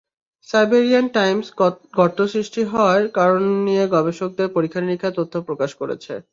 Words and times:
Siberian 0.47 1.05
Times 1.13 1.47
গর্ত 1.97 2.19
সৃষ্টি 2.33 2.61
হওয়ার 2.71 3.01
কারণ 3.17 3.41
নিয়ে 3.65 3.85
গবেষকদের 3.95 4.47
পরীক্ষা-নিরীক্ষার 4.55 5.17
তথ্য 5.19 5.33
প্রকাশ 5.47 5.71
করেছে। 5.81 6.13